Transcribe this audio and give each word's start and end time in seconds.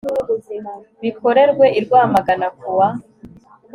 bikorewe 1.03 1.65
i 1.79 1.81
rwamagana 1.85 2.47
kuwa 2.57 2.87